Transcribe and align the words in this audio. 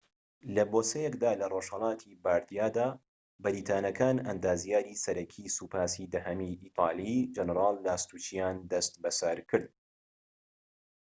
لە 0.55 0.63
بۆسەیەکدا 0.71 1.31
لە 1.41 1.45
ڕۆژهەڵاتی 1.53 2.11
باردیادا 2.23 2.89
بەریتانیەکان 3.43 4.17
ئەندازیاری 4.27 4.99
سەرەکیی 5.03 5.53
سوپاسی 5.57 6.11
دەهەمی 6.13 6.57
ئیتاڵی 6.63 7.17
جەنەرال 7.35 7.75
لاستوچییان 7.85 8.57
دەست 8.71 8.93
بەسەرکرد 9.03 9.69